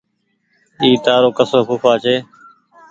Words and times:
اي 0.81 0.89
تآرو 1.05 1.29
ڪسو 1.37 1.57
ڦوڦآ 1.67 1.93
ڇي 2.03 2.15